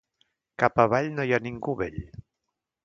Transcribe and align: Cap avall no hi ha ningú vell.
Cap 0.63 0.81
avall 0.85 1.11
no 1.19 1.27
hi 1.29 1.37
ha 1.37 1.41
ningú 1.49 1.77
vell. 1.85 2.03